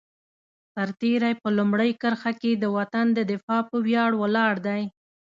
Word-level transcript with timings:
سرتېری 0.73 1.33
په 1.41 1.49
لومړۍ 1.57 1.91
کرښه 2.01 2.31
کې 2.41 2.51
د 2.57 2.63
وطن 2.77 3.05
د 3.13 3.19
دفاع 3.31 3.61
په 3.69 3.75
ویاړ 3.85 4.11
ولاړ 4.21 4.53
دی. 4.67 4.81